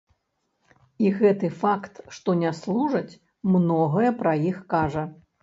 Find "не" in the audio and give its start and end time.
2.41-2.51